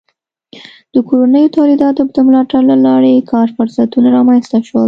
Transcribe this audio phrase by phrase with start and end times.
[0.93, 4.79] د کورنیو تولیداتو د ملاتړ له لارې کار فرصتونه رامنځته شول.